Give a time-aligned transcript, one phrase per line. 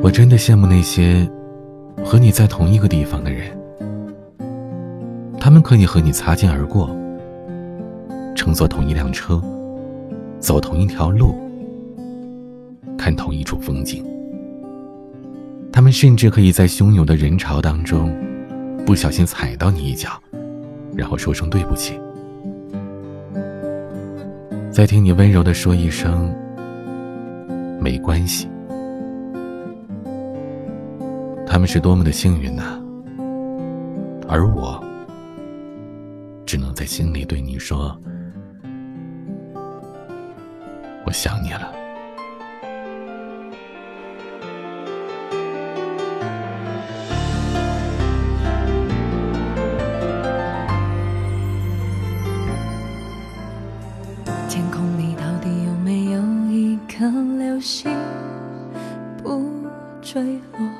[0.00, 1.28] 我真的羡慕那些
[2.04, 3.50] 和你在同一个地方的人，
[5.40, 6.88] 他们可以和你擦肩而过，
[8.34, 9.42] 乘坐同一辆车，
[10.38, 11.34] 走同一条路，
[12.96, 14.04] 看同一处风景。
[15.72, 18.16] 他们甚至可以在汹涌的人潮当中，
[18.86, 20.10] 不小心踩到你一脚，
[20.94, 22.00] 然后说声对不起，
[24.70, 26.32] 再听你温柔的说一声
[27.80, 28.48] 没关系。
[31.50, 32.78] 他们是多么的幸运呐，
[34.28, 34.80] 而我
[36.46, 37.98] 只能在心里对你说
[41.04, 41.72] ：“我想你了。”
[54.48, 56.22] 天空里到底有没有
[56.52, 57.90] 一颗流星
[59.22, 59.42] 不
[60.00, 60.22] 坠
[60.52, 60.77] 落？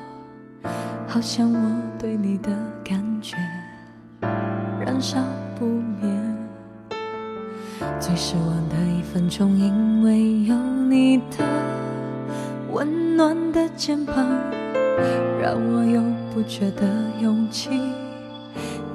[1.11, 1.59] 好像我
[1.97, 2.51] 对你的
[2.83, 3.35] 感觉
[4.79, 5.17] 燃烧
[5.57, 6.07] 不灭，
[7.99, 11.43] 最失望的一分钟，因为有你的
[12.71, 14.15] 温暖的肩膀，
[15.41, 15.99] 让我有
[16.31, 16.85] 不觉得
[17.19, 17.71] 勇气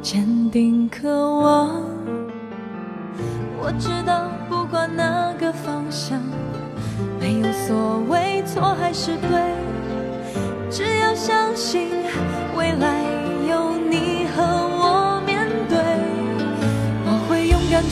[0.01, 1.83] 坚定渴望。
[3.61, 6.23] 我知道，不管哪个方向，
[7.19, 9.53] 没有所谓错还是对。
[10.71, 11.74] 只要相信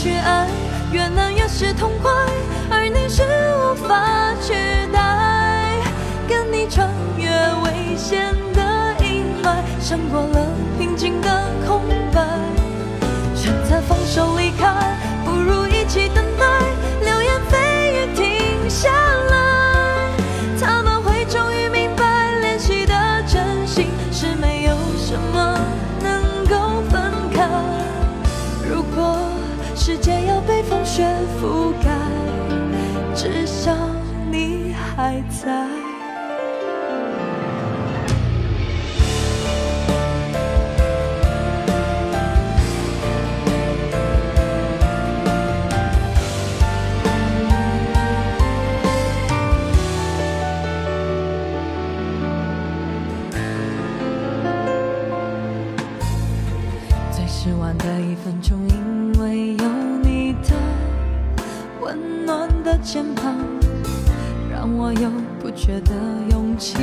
[0.03, 0.49] 去爱，
[0.91, 2.11] 越难越是痛快，
[2.69, 3.23] 而你是
[3.55, 4.53] 无法取
[4.93, 5.77] 代。
[6.29, 7.31] 跟你穿越
[7.63, 10.49] 危险的阴霾，胜过了
[29.75, 31.03] 世界要被风雪
[31.41, 31.91] 覆盖，
[33.15, 33.75] 至少
[34.31, 35.82] 你还在。
[62.83, 63.33] 肩膀，
[64.51, 65.09] 让我有
[65.41, 65.95] 不觉的
[66.31, 66.77] 勇气。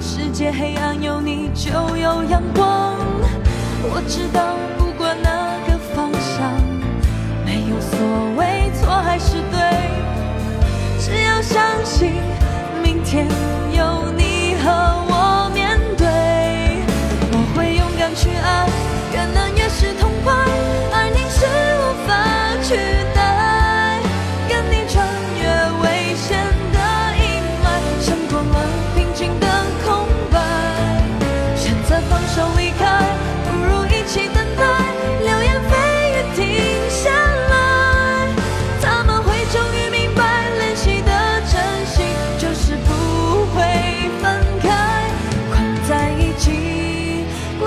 [0.00, 2.96] 世界黑暗，有你就有阳光。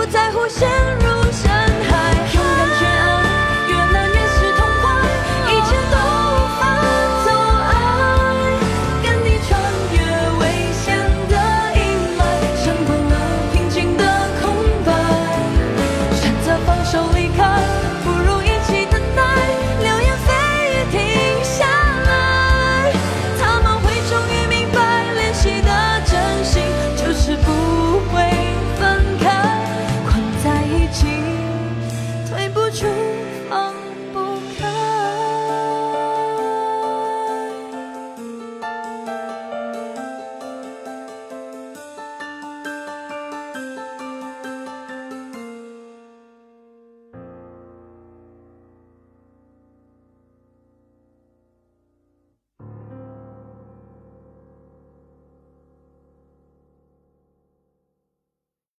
[0.10, 0.70] 在乎陷
[1.00, 1.07] 入